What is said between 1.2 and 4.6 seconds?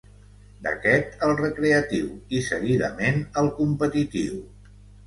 al recreatiu i seguidament, al competitiu.